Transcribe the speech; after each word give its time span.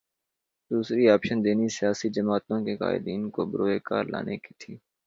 دوسری 0.71 1.03
آپشن 1.09 1.37
دینی 1.43 1.67
سیاسی 1.69 2.07
جماعتوں 2.09 2.59
کے 2.65 2.73
قائدین 2.77 3.29
کو 3.29 3.45
بروئے 3.45 3.79
کار 3.79 4.03
لانے 4.05 4.37
کی 4.37 4.53
تھی۔ 4.59 4.73